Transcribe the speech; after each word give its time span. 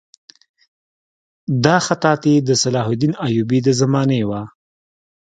دا 1.63 1.77
خطاطي 1.87 2.35
د 2.47 2.49
صلاح 2.63 2.85
الدین 2.91 3.13
ایوبي 3.25 3.59
د 3.63 3.69
زمانې 3.81 4.21
وه. 4.29 4.41